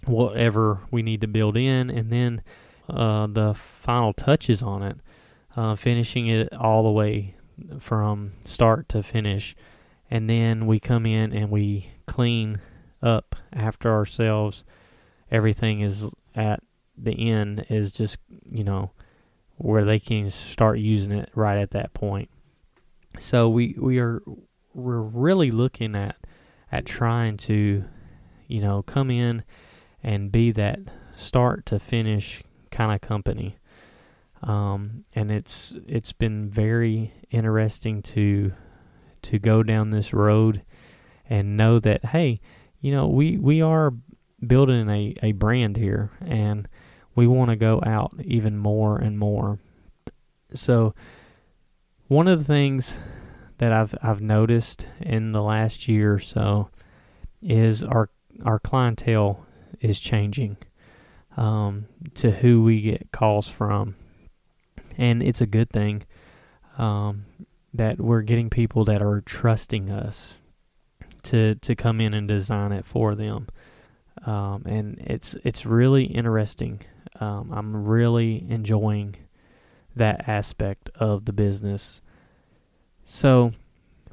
whatever 0.05 0.81
we 0.91 1.01
need 1.01 1.22
to 1.22 1.27
build 1.27 1.55
in, 1.57 1.89
and 1.89 2.10
then 2.10 2.41
uh, 2.89 3.27
the 3.27 3.53
final 3.53 4.13
touches 4.13 4.62
on 4.62 4.83
it, 4.83 4.98
uh, 5.55 5.75
finishing 5.75 6.27
it 6.27 6.51
all 6.53 6.83
the 6.83 6.91
way 6.91 7.36
from 7.79 8.31
start 8.45 8.89
to 8.89 9.03
finish. 9.03 9.55
And 10.10 10.29
then 10.29 10.65
we 10.65 10.79
come 10.79 11.05
in 11.05 11.33
and 11.33 11.50
we 11.50 11.91
clean 12.05 12.60
up 13.01 13.36
after 13.51 13.91
ourselves. 13.91 14.63
Everything 15.31 15.81
is 15.81 16.10
at 16.36 16.62
the 16.98 17.29
end 17.29 17.65
is 17.69 17.91
just, 17.91 18.17
you 18.50 18.63
know, 18.63 18.91
where 19.57 19.86
they 19.86 20.00
can 20.00 20.29
start 20.29 20.79
using 20.79 21.12
it 21.12 21.29
right 21.36 21.57
at 21.57 21.72
that 21.72 21.93
point. 21.93 22.29
So 23.19 23.50
we, 23.50 23.75
we 23.77 24.00
are 24.00 24.22
we're 24.74 25.01
really 25.01 25.51
looking 25.51 25.95
at 25.95 26.15
at 26.72 26.86
trying 26.86 27.38
to, 27.38 27.86
you 28.48 28.62
know, 28.62 28.81
come 28.81 29.12
in 29.12 29.43
and 30.01 30.31
be 30.31 30.51
that 30.51 30.79
start 31.15 31.65
to 31.67 31.79
finish 31.79 32.43
kind 32.72 32.91
of 32.91 33.01
company. 33.01 33.57
Um, 34.43 35.05
and 35.15 35.31
it's 35.31 35.73
it's 35.88 36.13
been 36.13 36.50
very 36.50 37.13
interesting 37.31 38.01
to 38.03 38.53
to 39.23 39.39
go 39.39 39.63
down 39.63 39.89
this 39.89 40.13
road 40.13 40.63
and 41.29 41.55
know 41.55 41.79
that 41.79 42.05
hey, 42.05 42.41
you 42.81 42.91
know 42.91 43.07
we 43.07 43.38
we 43.38 43.62
are 43.62 43.93
building 44.45 44.89
a, 44.89 45.15
a 45.23 45.31
brand 45.31 45.77
here 45.77 46.12
and 46.25 46.67
we 47.15 47.25
want 47.27 47.50
to 47.50 47.55
go 47.55 47.81
out 47.85 48.13
even 48.23 48.57
more 48.57 48.97
and 48.97 49.17
more. 49.17 49.59
So 50.53 50.93
one 52.07 52.27
of 52.27 52.39
the 52.39 52.45
things 52.45 52.95
that 53.59 53.71
I've 53.71 53.95
I've 54.03 54.21
noticed 54.21 54.88
in 55.00 55.31
the 55.31 55.41
last 55.41 55.88
year 55.88 56.15
or 56.15 56.19
so 56.19 56.69
is 57.41 57.83
our 57.83 58.09
our 58.43 58.59
clientele 58.59 59.45
is 59.79 60.00
changing 60.00 60.57
um, 61.38 61.85
to 62.15 62.31
who 62.31 62.63
we 62.63 62.81
get 62.81 63.12
calls 63.12 63.47
from, 63.47 63.95
and 64.97 65.21
it's 65.23 65.41
a 65.41 65.45
good 65.45 65.69
thing 65.69 66.03
um, 66.77 67.25
that 67.73 68.00
we're 68.00 68.21
getting 68.21 68.50
people 68.50 68.85
that 68.85 69.01
are 69.01 69.21
trusting 69.21 69.89
us 69.89 70.38
to 71.23 71.55
to 71.55 71.75
come 71.75 72.01
in 72.01 72.13
and 72.13 72.27
design 72.27 72.71
it 72.71 72.85
for 72.85 73.15
them, 73.15 73.47
um, 74.25 74.63
and 74.65 75.00
it's 75.00 75.35
it's 75.43 75.65
really 75.65 76.05
interesting. 76.05 76.81
Um, 77.19 77.51
I'm 77.53 77.85
really 77.85 78.45
enjoying 78.50 79.15
that 79.95 80.27
aspect 80.27 80.89
of 80.95 81.25
the 81.25 81.33
business. 81.33 82.01
So, 83.05 83.51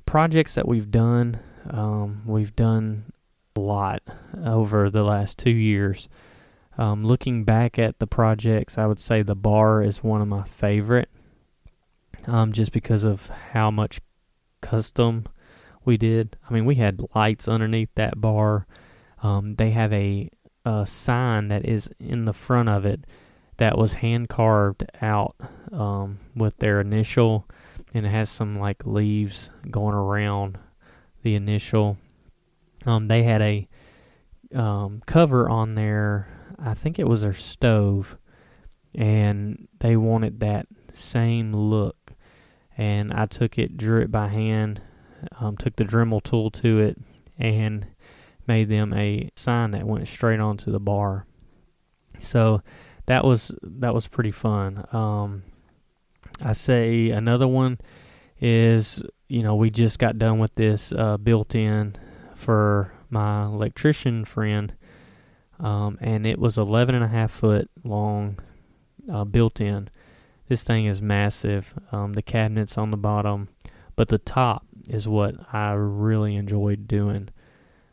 projects 0.05 0.55
that 0.55 0.69
we've 0.69 0.91
done, 0.91 1.41
um, 1.69 2.23
we've 2.27 2.55
done 2.55 3.13
a 3.57 3.61
lot 3.61 4.03
over 4.45 4.91
the 4.91 5.03
last 5.03 5.39
two 5.39 5.51
years. 5.51 6.09
Um, 6.81 7.05
looking 7.05 7.45
back 7.45 7.79
at 7.79 7.99
the 7.99 8.07
projects, 8.07 8.79
I 8.79 8.87
would 8.87 8.99
say 8.99 9.23
the 9.23 9.35
bar 9.35 9.83
is 9.83 10.03
one 10.03 10.23
of 10.23 10.29
my 10.29 10.45
favorite, 10.45 11.11
um, 12.27 12.53
just 12.53 12.73
because 12.73 13.05
of 13.05 13.29
how 13.53 13.71
much 13.71 14.01
custom 14.63 15.27
we 15.85 15.97
did. 15.97 16.37
I 16.49 16.55
mean, 16.55 16.65
we 16.65 16.77
had 16.77 17.03
lights 17.15 17.49
underneath 17.49 17.91
that 17.97 18.21
bar. 18.21 18.67
Um, 19.23 19.57
they 19.57 19.73
have 19.73 19.93
a, 19.93 20.31
a 20.65 20.87
sign 20.87 21.49
that 21.49 21.67
is 21.67 21.91
in 21.99 22.25
the 22.25 22.33
front 22.33 22.69
of 22.69 22.87
it 22.87 23.05
that 23.59 23.77
was 23.77 23.95
hand 23.95 24.31
carved 24.31 24.87
out 25.03 25.37
um, 25.73 26.19
with 26.35 26.57
their 26.59 26.81
initial, 26.81 27.47
and 27.93 28.07
it 28.07 28.11
has 28.11 28.31
some 28.31 28.59
like 28.59 28.87
leaves 28.87 29.51
going 29.71 29.95
around 29.95 30.59
the 31.23 31.35
initial 31.35 31.99
um, 32.87 33.09
they 33.09 33.23
had 33.23 33.43
a 33.43 33.69
um, 34.55 35.03
cover 35.07 35.49
on 35.49 35.75
their, 35.75 36.29
I 36.63 36.75
think 36.75 36.99
it 36.99 37.09
was 37.09 37.23
their 37.23 37.35
stove, 37.35 38.19
and 38.95 39.69
they 39.79 39.97
wanted 39.97 40.41
that 40.41 40.67
same 40.93 41.53
look. 41.53 42.13
And 42.77 43.13
I 43.13 43.27
took 43.27 43.59
it, 43.59 43.77
drew 43.77 44.01
it 44.01 44.11
by 44.11 44.29
hand, 44.29 44.81
um, 45.39 45.57
took 45.57 45.77
the 45.77 45.85
Dremel 45.85 46.23
tool 46.23 46.51
to 46.51 46.79
it, 46.79 46.99
and 47.39 47.87
made 48.47 48.69
them 48.69 48.93
a 48.95 49.31
sign 49.37 49.73
that 49.73 49.87
went 49.87 50.09
straight 50.09 50.41
onto 50.41 50.71
the 50.71 50.81
bar. 50.81 51.27
So 52.19 52.63
that 53.07 53.25
was 53.25 53.53
that 53.63 53.95
was 53.95 54.09
pretty 54.09 54.31
fun. 54.31 54.87
Um, 54.93 55.43
I 56.41 56.53
say 56.53 57.11
another 57.11 57.49
one 57.49 57.79
is 58.41 59.03
you 59.29 59.43
know 59.43 59.55
we 59.55 59.71
just 59.71 59.99
got 59.99 60.19
done 60.19 60.39
with 60.39 60.55
this 60.55 60.93
uh, 60.93 61.17
built-in 61.17 61.97
for 62.35 62.93
my 63.11 63.45
electrician 63.45 64.25
friend, 64.25 64.75
um, 65.61 65.99
and 66.01 66.27
it 66.27 66.39
was 66.39 66.59
11 66.59 66.95
and 66.95 67.05
a 67.05 67.09
half 67.09 67.31
foot 67.31 67.71
long, 67.85 68.39
uh, 69.11 69.25
built 69.25 69.61
in. 69.61 69.89
This 70.49 70.63
thing 70.63 70.87
is 70.87 71.01
massive. 71.01 71.75
Um, 71.93 72.15
the 72.15 72.23
cabinets 72.23 72.77
on 72.77 72.91
the 72.91 72.97
bottom, 72.97 73.49
but 73.97 74.09
the 74.09 74.19
top 74.19 74.67
is 74.89 75.07
what 75.07 75.35
I 75.53 75.73
really 75.73 76.35
enjoyed 76.37 76.89
doing. 76.89 77.29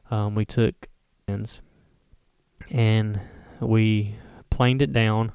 Um, 0.10 0.36
we 0.36 0.46
took 0.46 0.88
and 2.72 3.20
we 3.60 4.16
planed 4.50 4.82
it 4.82 4.94
down. 4.94 5.34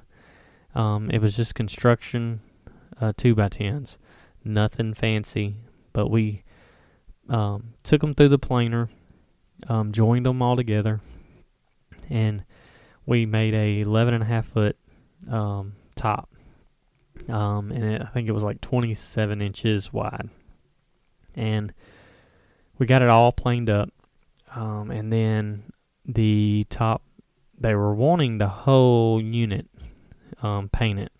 Um, 0.75 1.11
it 1.11 1.21
was 1.21 1.37
just 1.37 1.55
construction 1.55 2.41
uh, 3.01 3.13
two 3.17 3.35
by 3.35 3.49
tens, 3.51 3.99
nothing 4.43 4.95
fancy, 4.95 5.57
but 5.93 6.09
we 6.09 6.43
um, 7.29 7.75
took 7.83 8.01
them 8.01 8.15
through 8.15 8.31
the 8.31 8.39
planer 8.39 8.89
um, 9.69 9.93
joined 9.93 10.27
them 10.27 10.43
all 10.43 10.57
together, 10.57 11.01
and 12.11 12.45
we 13.07 13.27
made 13.27 13.55
a 13.55 13.81
11 13.81 14.15
and 14.15 14.23
a 14.23 14.27
half 14.27 14.47
foot 14.47 14.77
um, 15.31 15.75
top. 15.95 16.29
Um, 17.29 17.71
and 17.71 17.85
it, 17.85 18.03
I 18.03 18.07
think 18.07 18.29
it 18.29 18.33
was 18.33 18.43
like 18.43 18.61
27 18.61 19.41
inches 19.41 19.93
wide. 19.93 20.29
And 21.35 21.73
we 22.79 22.87
got 22.87 23.03
it 23.03 23.09
all 23.09 23.33
planed 23.33 23.71
up. 23.71 23.91
Um, 24.55 24.91
and 24.91 25.13
then 25.13 25.65
the 26.05 26.67
top, 26.69 27.03
they 27.59 27.75
were 27.75 27.95
wanting 27.95 28.39
the 28.39 28.49
whole 28.49 29.21
unit 29.21 29.67
um, 30.43 30.69
painted. 30.69 31.11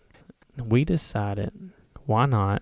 We 0.57 0.85
decided, 0.85 1.71
why 2.05 2.25
not 2.25 2.61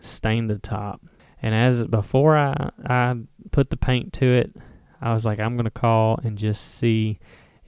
stain 0.00 0.46
the 0.46 0.58
top? 0.58 1.02
And 1.42 1.54
as 1.54 1.84
before 1.84 2.36
I, 2.36 2.70
I 2.84 3.16
put 3.50 3.70
the 3.70 3.76
paint 3.76 4.12
to 4.14 4.26
it, 4.26 4.56
I 5.00 5.12
was 5.12 5.24
like, 5.24 5.38
I'm 5.38 5.56
to 5.64 5.70
call 5.70 6.18
and 6.22 6.38
just 6.38 6.76
see 6.76 7.18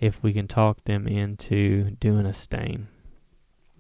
if 0.01 0.23
we 0.23 0.33
can 0.33 0.47
talk 0.47 0.85
them 0.85 1.07
into 1.07 1.91
doing 1.93 2.27
a 2.27 2.33
stain. 2.33 2.89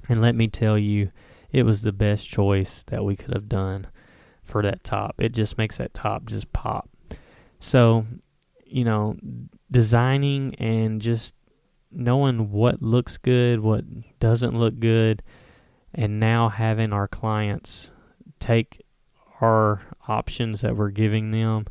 And 0.08 0.20
let 0.20 0.34
me 0.34 0.48
tell 0.48 0.78
you, 0.78 1.10
it 1.50 1.64
was 1.64 1.82
the 1.82 1.92
best 1.92 2.28
choice 2.28 2.82
that 2.88 3.04
we 3.04 3.16
could 3.16 3.34
have 3.34 3.48
done 3.48 3.87
for 4.42 4.62
that 4.62 4.84
top. 4.84 5.14
It 5.18 5.30
just 5.30 5.58
makes 5.58 5.76
that 5.76 5.94
top 5.94 6.26
just 6.26 6.52
pop. 6.52 6.88
So, 7.60 8.04
you 8.64 8.84
know, 8.84 9.16
designing 9.70 10.54
and 10.56 11.00
just 11.00 11.34
knowing 11.90 12.50
what 12.50 12.82
looks 12.82 13.16
good, 13.18 13.60
what 13.60 13.84
doesn't 14.18 14.58
look 14.58 14.78
good, 14.78 15.22
and 15.94 16.20
now 16.20 16.48
having 16.48 16.92
our 16.92 17.08
clients 17.08 17.90
take 18.40 18.82
our 19.40 19.82
options 20.06 20.60
that 20.60 20.76
we're 20.76 20.90
giving 20.90 21.30
them 21.30 21.66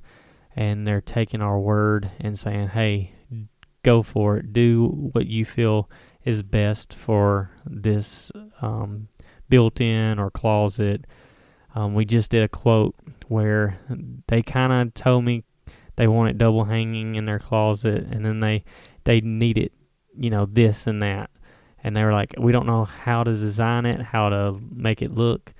and 0.56 0.88
they're 0.88 1.02
taking 1.02 1.42
our 1.42 1.60
word 1.60 2.10
and 2.20 2.38
saying, 2.38 2.70
"Hey, 2.70 3.12
go 3.88 4.04
for 4.04 4.38
it. 4.38 4.54
Do 4.54 5.10
what 5.14 5.28
you 5.28 5.46
feel 5.46 5.90
is 6.26 6.44
best 6.44 6.94
for 6.94 7.52
this 7.66 8.32
um, 8.62 9.08
built-in 9.50 10.20
or 10.20 10.30
closet." 10.30 11.06
Um, 11.74 11.94
we 11.94 12.06
just 12.06 12.32
did 12.32 12.44
a 12.44 12.48
quote 12.48 12.96
where 13.28 13.80
they 14.28 14.42
kind 14.42 14.74
of 14.74 14.94
told 14.94 15.24
me 15.24 15.44
they 15.96 16.08
want 16.08 16.30
it 16.32 16.38
double 16.38 16.66
hanging 16.66 17.16
in 17.16 17.26
their 17.26 17.40
closet, 17.40 18.08
and 18.12 18.26
then 18.26 18.40
they 18.40 18.64
they 19.04 19.22
need 19.22 19.58
it, 19.58 19.72
you 20.18 20.30
know, 20.30 20.46
this 20.46 20.88
and 20.88 21.02
that, 21.02 21.30
and 21.84 21.96
they 21.96 22.04
were 22.04 22.14
like, 22.14 22.34
"We 22.38 22.52
don't 22.52 22.66
know 22.66 22.86
how 22.86 23.24
to 23.24 23.32
design 23.32 23.86
it, 23.86 24.02
how 24.02 24.30
to 24.30 24.60
make 24.72 25.02
it 25.02 25.14
look 25.14 25.54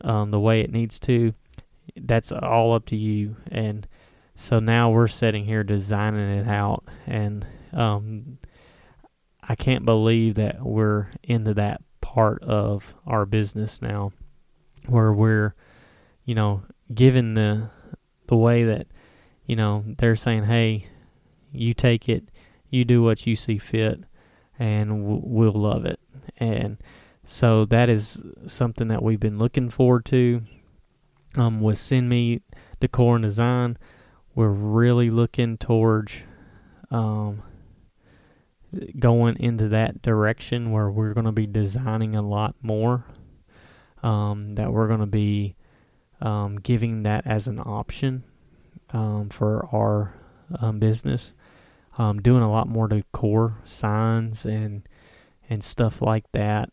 um, 0.00 0.30
the 0.30 0.40
way 0.40 0.60
it 0.60 0.72
needs 0.72 0.98
to." 1.00 1.32
That's 1.96 2.32
all 2.32 2.72
up 2.74 2.86
to 2.86 2.96
you, 2.96 3.36
and 3.50 3.86
so 4.34 4.60
now 4.60 4.90
we're 4.90 5.08
sitting 5.08 5.44
here 5.44 5.64
designing 5.64 6.38
it 6.38 6.48
out, 6.48 6.84
and 7.06 7.46
um, 7.72 8.38
I 9.42 9.54
can't 9.54 9.84
believe 9.84 10.34
that 10.34 10.64
we're 10.64 11.08
into 11.22 11.54
that 11.54 11.82
part 12.00 12.42
of 12.42 12.94
our 13.06 13.26
business 13.26 13.80
now, 13.80 14.12
where 14.86 15.12
we're, 15.12 15.54
you 16.24 16.34
know, 16.34 16.62
given 16.92 17.34
the 17.34 17.70
the 18.28 18.36
way 18.36 18.64
that 18.64 18.86
you 19.46 19.56
know 19.56 19.84
they're 19.98 20.16
saying, 20.16 20.44
"Hey, 20.44 20.86
you 21.52 21.74
take 21.74 22.08
it, 22.08 22.28
you 22.68 22.84
do 22.84 23.02
what 23.02 23.26
you 23.26 23.36
see 23.36 23.58
fit, 23.58 24.04
and 24.58 25.04
we'll 25.04 25.52
love 25.52 25.84
it." 25.84 26.00
And 26.36 26.78
so 27.24 27.64
that 27.66 27.88
is 27.88 28.22
something 28.46 28.88
that 28.88 29.02
we've 29.02 29.20
been 29.20 29.38
looking 29.38 29.70
forward 29.70 30.04
to. 30.06 30.42
Um, 31.36 31.60
with 31.60 31.78
Send 31.78 32.08
Me 32.08 32.40
Decor 32.80 33.16
and 33.16 33.22
Design, 33.22 33.78
we're 34.34 34.48
really 34.48 35.10
looking 35.10 35.56
towards 35.56 36.22
um, 36.90 37.42
going 38.98 39.36
into 39.38 39.68
that 39.68 40.02
direction 40.02 40.70
where 40.70 40.90
we're 40.90 41.12
going 41.12 41.26
to 41.26 41.32
be 41.32 41.46
designing 41.46 42.14
a 42.14 42.22
lot 42.22 42.54
more. 42.62 43.04
Um, 44.02 44.54
that 44.54 44.72
we're 44.72 44.88
going 44.88 45.00
to 45.00 45.06
be 45.06 45.56
um, 46.22 46.56
giving 46.56 47.02
that 47.02 47.26
as 47.26 47.46
an 47.48 47.58
option 47.58 48.24
um, 48.92 49.28
for 49.28 49.68
our 49.72 50.14
um, 50.60 50.78
business. 50.78 51.32
Um, 51.98 52.20
doing 52.22 52.42
a 52.42 52.50
lot 52.50 52.68
more 52.68 52.88
decor, 52.88 53.58
signs, 53.64 54.46
and 54.46 54.88
and 55.50 55.62
stuff 55.62 56.00
like 56.00 56.30
that 56.32 56.70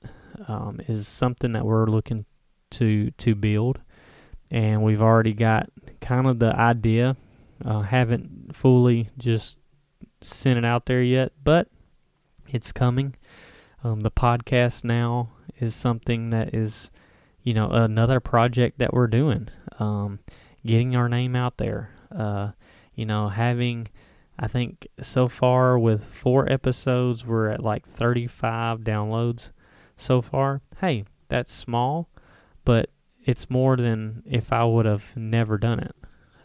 um, 0.48 0.80
is 0.88 1.08
something 1.08 1.52
that 1.54 1.66
we're 1.66 1.88
looking 1.88 2.26
to 2.72 3.12
to 3.12 3.36
build, 3.36 3.80
and 4.50 4.84
we've 4.84 5.02
already 5.02 5.34
got 5.34 5.70
kind 6.00 6.28
of 6.28 6.40
the 6.40 6.56
idea. 6.56 7.18
Uh, 7.66 7.82
haven't 7.82 8.56
fully 8.56 9.10
just 9.18 9.58
sent 10.22 10.60
it 10.60 10.66
out 10.66 10.86
there 10.86 11.02
yet, 11.02 11.32
but 11.44 11.68
it's 12.50 12.72
coming. 12.72 13.16
Um, 13.84 14.02
the 14.02 14.12
podcast 14.12 14.84
now 14.84 15.30
is 15.60 15.76
something 15.76 16.30
that 16.32 16.54
is, 16.54 16.92
you 17.44 17.54
know, 17.54 17.70
another 17.70 18.20
project 18.20 18.80
that 18.80 18.94
we're 18.94 19.08
doing. 19.08 19.50
Um, 19.80 20.20
getting 20.66 20.96
our 20.96 21.10
name 21.10 21.36
out 21.36 21.58
there. 21.58 21.92
Uh, 22.16 22.52
you 22.96 23.06
know, 23.06 23.30
having, 23.30 23.88
I 24.40 24.48
think 24.48 24.88
so 25.00 25.28
far 25.28 25.78
with 25.78 26.06
four 26.06 26.52
episodes, 26.52 27.26
we're 27.26 27.50
at 27.50 27.64
like 27.64 27.88
35 27.88 28.80
downloads 28.80 29.52
so 29.96 30.22
far. 30.22 30.62
Hey, 30.80 31.06
that's 31.30 31.54
small, 31.54 32.10
but 32.66 32.90
it's 33.26 33.50
more 33.50 33.76
than 33.76 34.24
if 34.26 34.52
I 34.52 34.64
would 34.64 34.86
have 34.86 35.16
never 35.16 35.58
done 35.58 35.80
it. 35.80 35.96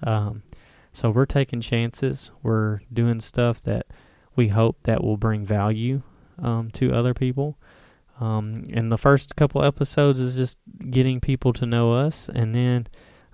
Um, 0.02 0.42
so 0.92 1.10
we're 1.10 1.26
taking 1.26 1.60
chances. 1.60 2.30
We're 2.42 2.80
doing 2.92 3.20
stuff 3.20 3.60
that 3.62 3.86
we 4.36 4.48
hope 4.48 4.78
that 4.82 5.02
will 5.02 5.16
bring 5.16 5.44
value 5.44 6.02
um, 6.40 6.70
to 6.72 6.92
other 6.92 7.14
people. 7.14 7.58
Um, 8.20 8.64
and 8.72 8.92
the 8.92 8.98
first 8.98 9.36
couple 9.36 9.64
episodes 9.64 10.20
is 10.20 10.36
just 10.36 10.58
getting 10.90 11.20
people 11.20 11.52
to 11.54 11.66
know 11.66 11.92
us, 11.92 12.28
and 12.32 12.54
then 12.54 12.86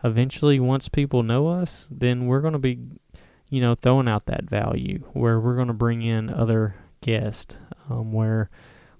eventually, 0.04 0.60
once 0.60 0.88
people 0.88 1.22
know 1.22 1.48
us, 1.48 1.88
then 1.90 2.26
we're 2.26 2.40
going 2.40 2.52
to 2.52 2.58
be, 2.58 2.78
you 3.48 3.60
know, 3.60 3.74
throwing 3.74 4.08
out 4.08 4.26
that 4.26 4.48
value 4.48 5.04
where 5.12 5.40
we're 5.40 5.56
going 5.56 5.68
to 5.68 5.74
bring 5.74 6.02
in 6.02 6.30
other 6.30 6.76
guests, 7.00 7.56
um, 7.90 8.12
where 8.12 8.50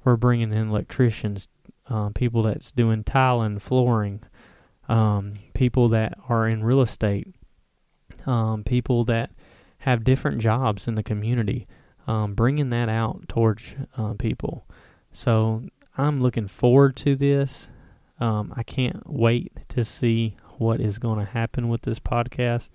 we're 0.05 0.17
bringing 0.17 0.53
in 0.53 0.69
electricians, 0.69 1.49
uh, 1.89 2.11
people 2.11 2.43
that's 2.43 2.73
doing 2.73 3.05
tiling, 3.05 3.59
flooring, 3.59 4.23
um, 4.89 5.35
people 5.55 5.89
that 5.89 6.19
are 6.29 6.49
in 6.49 6.65
real 6.65 6.83
estate, 6.83 7.35
um, 8.27 8.65
people 8.65 9.05
that 9.05 9.31
have 9.79 10.05
different 10.05 10.41
jobs 10.41 10.89
in 10.89 10.97
the 10.97 11.03
community, 11.03 11.67
um, 12.09 12.35
bringing 12.35 12.71
that 12.71 12.89
out 12.89 13.29
towards 13.29 13.75
uh, 13.97 14.15
people. 14.15 14.67
So 15.13 15.65
I'm 15.97 16.21
looking 16.23 16.49
forward 16.49 16.97
to 16.97 17.15
this. 17.15 17.69
Um, 18.19 18.53
I 18.57 18.63
can't 18.63 19.03
wait 19.07 19.53
to 19.69 19.85
see 19.85 20.37
what 20.57 20.81
is 20.81 20.99
going 20.99 21.19
to 21.19 21.31
happen 21.31 21.69
with 21.69 21.83
this 21.83 22.01
podcast. 22.01 22.71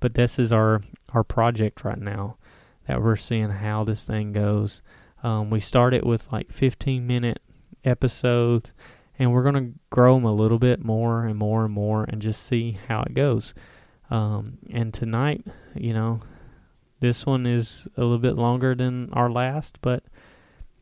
But 0.00 0.14
this 0.14 0.38
is 0.38 0.52
our 0.52 0.82
our 1.10 1.22
project 1.22 1.84
right 1.84 1.98
now 1.98 2.36
that 2.88 3.00
we're 3.00 3.16
seeing 3.16 3.50
how 3.50 3.84
this 3.84 4.04
thing 4.04 4.32
goes. 4.32 4.82
Um, 5.22 5.48
we 5.48 5.60
started 5.60 6.04
with 6.04 6.32
like 6.32 6.50
15 6.50 7.06
minute 7.06 7.40
episodes, 7.84 8.72
and 9.16 9.32
we're 9.32 9.44
going 9.44 9.54
to 9.54 9.78
grow 9.90 10.16
them 10.16 10.24
a 10.24 10.34
little 10.34 10.58
bit 10.58 10.84
more 10.84 11.24
and 11.24 11.38
more 11.38 11.64
and 11.64 11.72
more 11.72 12.02
and 12.04 12.20
just 12.20 12.42
see 12.44 12.78
how 12.88 13.02
it 13.02 13.14
goes. 13.14 13.54
Um, 14.10 14.58
and 14.70 14.92
tonight, 14.92 15.46
you 15.76 15.94
know, 15.94 16.20
this 17.02 17.26
one 17.26 17.46
is 17.46 17.88
a 17.96 18.00
little 18.00 18.20
bit 18.20 18.36
longer 18.36 18.76
than 18.76 19.10
our 19.12 19.28
last, 19.28 19.78
but 19.82 20.04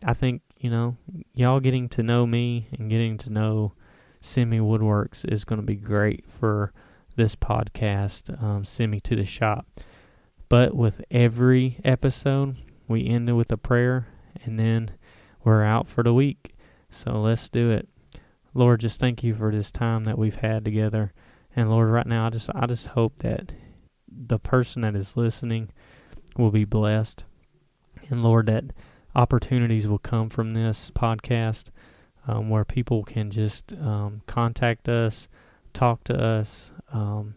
I 0.04 0.12
think, 0.12 0.42
you 0.58 0.68
know, 0.68 0.98
y'all 1.32 1.60
getting 1.60 1.88
to 1.88 2.02
know 2.02 2.26
me 2.26 2.66
and 2.78 2.90
getting 2.90 3.16
to 3.18 3.30
know 3.30 3.72
Send 4.20 4.50
Me 4.50 4.58
Woodworks 4.58 5.24
is 5.32 5.46
going 5.46 5.62
to 5.62 5.66
be 5.66 5.76
great 5.76 6.28
for 6.28 6.74
this 7.16 7.34
podcast, 7.34 8.42
um, 8.42 8.64
to 8.64 9.16
the 9.16 9.24
Shop. 9.24 9.66
But 10.50 10.76
with 10.76 11.02
every 11.10 11.78
episode, 11.86 12.58
we 12.86 13.06
end 13.06 13.30
it 13.30 13.32
with 13.32 13.50
a 13.50 13.56
prayer 13.56 14.08
and 14.44 14.60
then 14.60 14.90
we're 15.42 15.64
out 15.64 15.88
for 15.88 16.04
the 16.04 16.12
week. 16.12 16.54
So 16.90 17.12
let's 17.12 17.48
do 17.48 17.70
it. 17.70 17.88
Lord, 18.52 18.80
just 18.80 19.00
thank 19.00 19.24
you 19.24 19.34
for 19.34 19.50
this 19.50 19.72
time 19.72 20.04
that 20.04 20.18
we've 20.18 20.36
had 20.36 20.66
together. 20.66 21.14
And 21.56 21.70
Lord, 21.70 21.88
right 21.88 22.06
now 22.06 22.26
I 22.26 22.30
just 22.30 22.50
I 22.54 22.66
just 22.66 22.88
hope 22.88 23.16
that 23.20 23.52
the 24.06 24.38
person 24.38 24.82
that 24.82 24.94
is 24.94 25.16
listening 25.16 25.70
will 26.40 26.50
be 26.50 26.64
blessed. 26.64 27.24
And 28.08 28.22
Lord, 28.22 28.46
that 28.46 28.64
opportunities 29.14 29.86
will 29.86 29.98
come 29.98 30.28
from 30.28 30.54
this 30.54 30.90
podcast 30.90 31.64
um, 32.26 32.48
where 32.48 32.64
people 32.64 33.02
can 33.04 33.30
just 33.30 33.72
um, 33.74 34.22
contact 34.26 34.88
us, 34.88 35.28
talk 35.72 36.04
to 36.04 36.14
us, 36.14 36.72
um, 36.92 37.34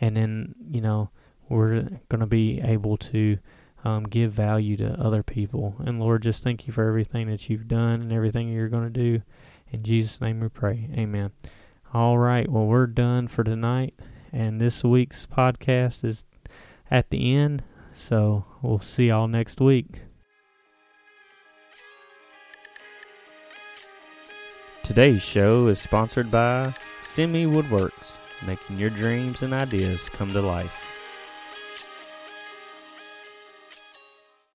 and 0.00 0.16
then, 0.16 0.54
you 0.70 0.80
know, 0.80 1.10
we're 1.48 1.82
going 2.08 2.20
to 2.20 2.26
be 2.26 2.60
able 2.60 2.96
to 2.96 3.38
um, 3.84 4.04
give 4.04 4.32
value 4.32 4.76
to 4.78 4.98
other 5.00 5.22
people. 5.22 5.76
And 5.84 6.00
Lord, 6.00 6.22
just 6.22 6.42
thank 6.42 6.66
you 6.66 6.72
for 6.72 6.88
everything 6.88 7.28
that 7.28 7.48
you've 7.48 7.68
done 7.68 8.02
and 8.02 8.12
everything 8.12 8.48
you're 8.48 8.68
going 8.68 8.84
to 8.84 8.90
do. 8.90 9.22
In 9.70 9.82
Jesus' 9.82 10.20
name 10.20 10.40
we 10.40 10.48
pray. 10.48 10.88
Amen. 10.94 11.32
All 11.92 12.18
right. 12.18 12.50
Well, 12.50 12.66
we're 12.66 12.86
done 12.86 13.28
for 13.28 13.44
tonight. 13.44 13.94
And 14.32 14.60
this 14.60 14.82
week's 14.82 15.26
podcast 15.26 16.04
is 16.04 16.24
at 16.90 17.10
the 17.10 17.34
end. 17.34 17.62
So 17.94 18.44
we'll 18.62 18.80
see 18.80 19.08
y'all 19.08 19.28
next 19.28 19.60
week. 19.60 19.86
Today's 24.84 25.22
show 25.22 25.68
is 25.68 25.80
sponsored 25.80 26.30
by 26.30 26.70
Send 27.02 27.32
Me 27.32 27.44
Woodworks, 27.44 28.46
making 28.46 28.78
your 28.78 28.90
dreams 28.90 29.42
and 29.42 29.54
ideas 29.54 30.08
come 30.10 30.28
to 30.30 30.42
life. 30.42 30.93